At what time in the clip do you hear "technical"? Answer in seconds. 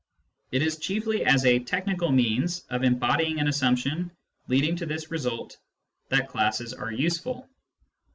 1.59-2.11